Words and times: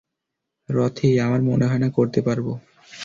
রথি, 0.69 1.19
আমার 1.19 1.41
মনে 1.41 1.65
হয় 1.65 1.79
না 1.79 1.89
করতে 1.89 2.19
পারব। 2.21 2.47